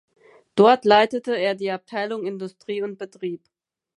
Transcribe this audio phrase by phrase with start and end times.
[0.55, 3.43] Dort leitete er die Abteilung „Industrie und Betrieb“.